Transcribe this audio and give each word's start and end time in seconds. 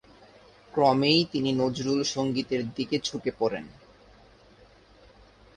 ক্রমেই 0.73 1.19
তিনি 1.31 1.49
নজরুল 1.53 1.99
সঙ্গীতের 2.13 2.61
দিকে 2.75 2.97
ঝুঁকে 2.99 3.31
পড়েন। 3.39 3.65